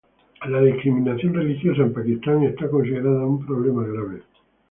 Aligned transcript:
La 0.49 0.59
discriminación 0.61 1.35
religiosa 1.35 1.83
en 1.83 1.93
Pakistán 1.93 2.41
es 2.41 2.55
considerada 2.71 3.23
un 3.23 3.45
problema 3.45 3.83
grave. 3.85 4.23